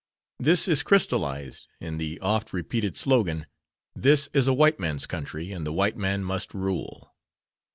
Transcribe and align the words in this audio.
This 0.39 0.67
is 0.67 0.81
crystalized 0.81 1.67
in 1.79 1.99
the 1.99 2.19
oft 2.21 2.53
repeated 2.53 2.97
slogan: 2.97 3.45
"This 3.95 4.29
is 4.33 4.47
a 4.47 4.51
white 4.53 4.79
man's 4.79 5.05
country 5.05 5.51
and 5.51 5.63
the 5.63 5.71
white 5.71 5.95
man 5.95 6.23
must 6.23 6.55
rule." 6.55 7.13